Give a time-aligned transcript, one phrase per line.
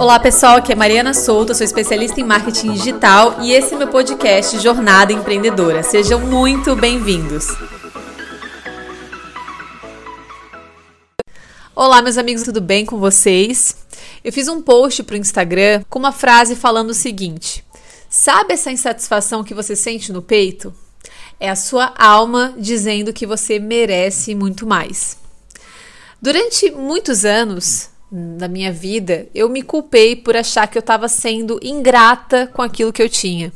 [0.00, 3.88] Olá pessoal, aqui é Mariana Souto, sou especialista em marketing digital e esse é meu
[3.88, 5.82] podcast Jornada Empreendedora.
[5.82, 7.48] Sejam muito bem-vindos.
[11.76, 13.76] Olá, meus amigos, tudo bem com vocês?
[14.24, 17.62] Eu fiz um post para o Instagram com uma frase falando o seguinte:
[18.08, 20.72] Sabe essa insatisfação que você sente no peito?
[21.38, 25.18] É a sua alma dizendo que você merece muito mais.
[26.22, 31.60] Durante muitos anos da minha vida, eu me culpei por achar que eu estava sendo
[31.62, 33.52] ingrata com aquilo que eu tinha.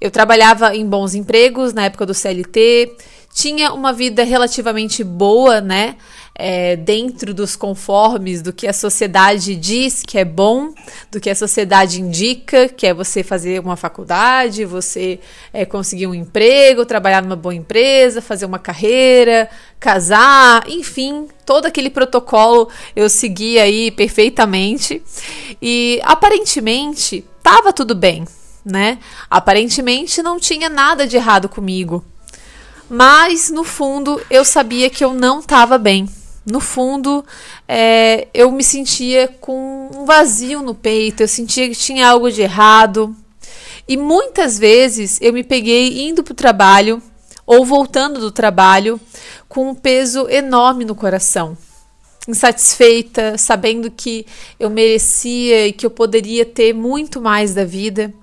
[0.00, 2.96] Eu trabalhava em bons empregos na época do CLT,
[3.34, 5.96] tinha uma vida relativamente boa, né?
[6.36, 10.72] É, dentro dos conformes do que a sociedade diz que é bom,
[11.10, 15.20] do que a sociedade indica, que é você fazer uma faculdade, você
[15.52, 19.48] é, conseguir um emprego, trabalhar numa boa empresa, fazer uma carreira,
[19.80, 25.02] casar, enfim, todo aquele protocolo eu segui aí perfeitamente
[25.60, 28.24] e aparentemente estava tudo bem,
[28.64, 28.98] né?
[29.28, 32.04] Aparentemente não tinha nada de errado comigo.
[32.94, 36.08] Mas no fundo eu sabia que eu não estava bem.
[36.46, 37.24] No fundo,
[37.66, 42.42] é, eu me sentia com um vazio no peito, eu sentia que tinha algo de
[42.42, 43.12] errado.
[43.88, 47.02] E muitas vezes eu me peguei indo para o trabalho
[47.44, 49.00] ou voltando do trabalho
[49.48, 51.58] com um peso enorme no coração.
[52.28, 54.24] Insatisfeita, sabendo que
[54.60, 58.14] eu merecia e que eu poderia ter muito mais da vida.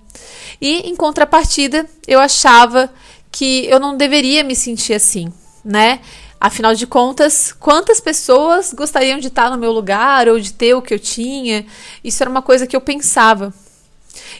[0.61, 2.89] E em contrapartida, eu achava
[3.31, 5.31] que eu não deveria me sentir assim,
[5.63, 6.01] né?
[6.39, 10.81] Afinal de contas, quantas pessoas gostariam de estar no meu lugar ou de ter o
[10.81, 11.65] que eu tinha?
[12.03, 13.53] Isso era uma coisa que eu pensava.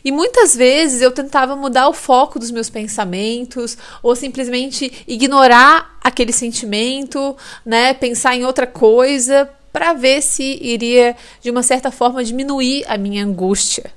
[0.04, 6.34] E muitas vezes eu tentava mudar o foco dos meus pensamentos ou simplesmente ignorar aquele
[6.34, 12.84] sentimento, né, pensar em outra coisa para ver se iria de uma certa forma diminuir
[12.88, 13.92] a minha angústia.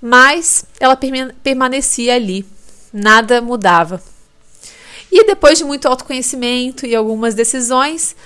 [0.00, 0.98] Mas ela
[1.42, 2.44] permanecia ali,
[2.92, 4.02] nada mudava.
[5.10, 8.16] E depois de muito autoconhecimento e algumas decisões,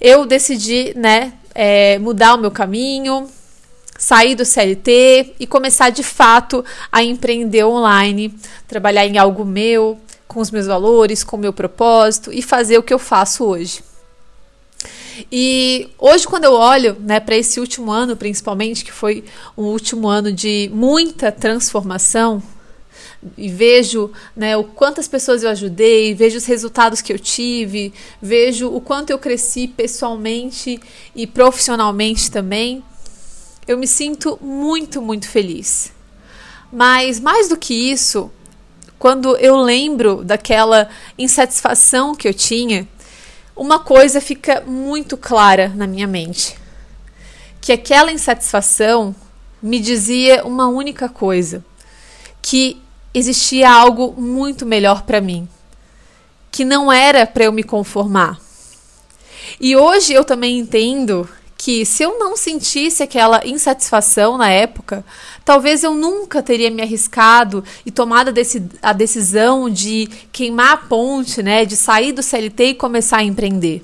[0.00, 3.28] eu decidi, né, é, mudar o meu caminho,
[3.98, 8.34] sair do CLT e começar de fato a empreender online,
[8.66, 12.82] trabalhar em algo meu, com os meus valores, com o meu propósito e fazer o
[12.82, 13.82] que eu faço hoje.
[15.30, 19.24] E hoje, quando eu olho né, para esse último ano, principalmente, que foi
[19.56, 22.42] um último ano de muita transformação,
[23.36, 28.68] e vejo né, o quantas pessoas eu ajudei, vejo os resultados que eu tive, vejo
[28.68, 30.80] o quanto eu cresci pessoalmente
[31.14, 32.82] e profissionalmente também,
[33.66, 35.92] eu me sinto muito, muito feliz.
[36.72, 38.30] Mas mais do que isso,
[38.98, 40.88] quando eu lembro daquela
[41.18, 42.86] insatisfação que eu tinha,
[43.56, 46.56] uma coisa fica muito clara na minha mente:
[47.60, 49.14] que aquela insatisfação
[49.62, 51.64] me dizia uma única coisa,
[52.42, 52.82] que
[53.14, 55.48] existia algo muito melhor para mim,
[56.50, 58.38] que não era para eu me conformar.
[59.60, 65.04] E hoje eu também entendo que se eu não sentisse aquela insatisfação na época,
[65.44, 68.32] talvez eu nunca teria me arriscado e tomado
[68.82, 73.82] a decisão de queimar a ponte, né, de sair do CLT e começar a empreender.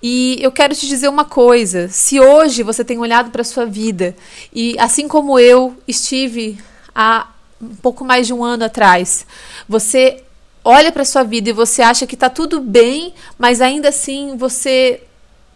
[0.00, 3.64] E eu quero te dizer uma coisa: se hoje você tem olhado para a sua
[3.64, 4.14] vida
[4.54, 6.58] e, assim como eu estive
[6.94, 7.28] há
[7.60, 9.26] um pouco mais de um ano atrás,
[9.68, 10.22] você
[10.64, 15.02] olha para sua vida e você acha que está tudo bem, mas ainda assim você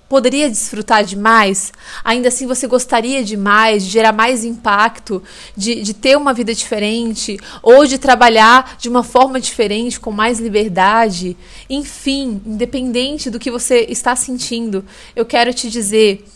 [0.09, 1.72] poderia desfrutar de mais,
[2.03, 5.22] ainda assim você gostaria de mais, de gerar mais impacto,
[5.54, 10.41] de, de ter uma vida diferente, ou de trabalhar de uma forma diferente, com mais
[10.41, 11.36] liberdade.
[11.69, 14.84] Enfim, independente do que você está sentindo,
[15.15, 16.26] eu quero te dizer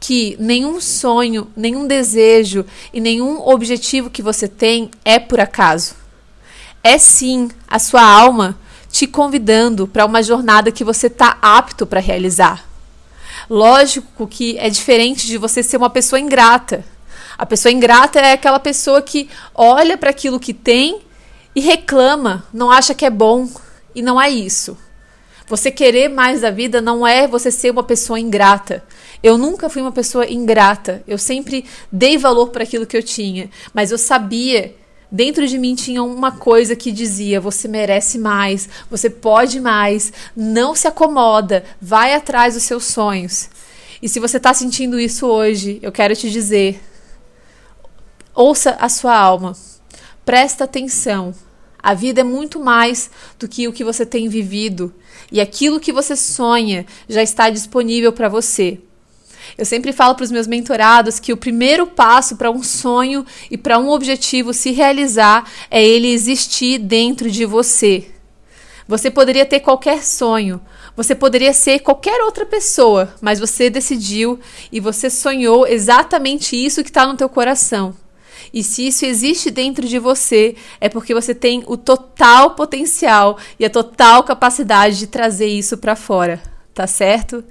[0.00, 5.94] que nenhum sonho, nenhum desejo e nenhum objetivo que você tem é por acaso.
[6.82, 8.58] É sim a sua alma
[8.90, 12.64] te convidando para uma jornada que você está apto para realizar.
[13.48, 16.84] Lógico que é diferente de você ser uma pessoa ingrata.
[17.36, 21.00] A pessoa ingrata é aquela pessoa que olha para aquilo que tem
[21.54, 23.48] e reclama, não acha que é bom.
[23.94, 24.78] E não é isso.
[25.50, 28.84] Você querer mais da vida não é você ser uma pessoa ingrata.
[29.20, 31.02] Eu nunca fui uma pessoa ingrata.
[31.08, 34.76] Eu sempre dei valor para aquilo que eu tinha, mas eu sabia
[35.12, 40.72] Dentro de mim tinha uma coisa que dizia: você merece mais, você pode mais, não
[40.72, 43.50] se acomoda, vai atrás dos seus sonhos.
[44.00, 46.80] E se você está sentindo isso hoje, eu quero te dizer:
[48.32, 49.56] ouça a sua alma,
[50.24, 51.34] presta atenção.
[51.82, 54.92] A vida é muito mais do que o que você tem vivido,
[55.32, 58.78] e aquilo que você sonha já está disponível para você.
[59.56, 63.56] Eu sempre falo para os meus mentorados que o primeiro passo para um sonho e
[63.56, 68.06] para um objetivo se realizar é ele existir dentro de você.
[68.86, 70.60] Você poderia ter qualquer sonho,
[70.96, 74.40] você poderia ser qualquer outra pessoa, mas você decidiu
[74.72, 77.94] e você sonhou exatamente isso que está no teu coração.
[78.52, 83.64] E se isso existe dentro de você, é porque você tem o total potencial e
[83.64, 86.40] a total capacidade de trazer isso para fora
[86.80, 87.44] tá certo?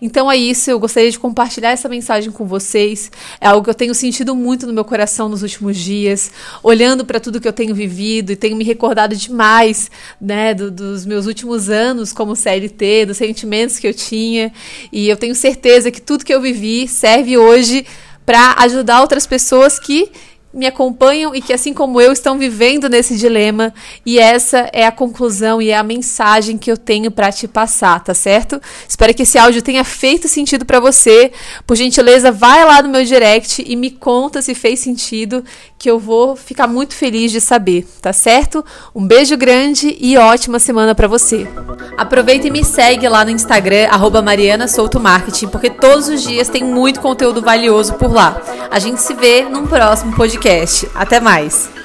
[0.00, 3.12] Então é isso, eu gostaria de compartilhar essa mensagem com vocês.
[3.40, 7.20] É algo que eu tenho sentido muito no meu coração nos últimos dias, olhando para
[7.20, 9.90] tudo que eu tenho vivido e tenho me recordado demais,
[10.20, 14.52] né, do, dos meus últimos anos como CLT, dos sentimentos que eu tinha,
[14.90, 17.86] e eu tenho certeza que tudo que eu vivi serve hoje
[18.24, 20.10] para ajudar outras pessoas que
[20.52, 23.72] me acompanham e que, assim como eu, estão vivendo nesse dilema.
[24.04, 28.02] E essa é a conclusão e é a mensagem que eu tenho para te passar,
[28.04, 28.60] tá certo?
[28.86, 31.32] Espero que esse áudio tenha feito sentido para você.
[31.66, 35.42] Por gentileza, vai lá no meu direct e me conta se fez sentido,
[35.78, 38.64] que eu vou ficar muito feliz de saber, tá certo?
[38.94, 41.48] Um beijo grande e ótima semana para você.
[41.96, 43.88] Aproveita e me segue lá no Instagram,
[44.22, 48.40] Mariana Souto Marketing, porque todos os dias tem muito conteúdo valioso por lá.
[48.70, 50.88] A gente se vê num próximo podcast podcast.
[50.94, 51.81] Até mais!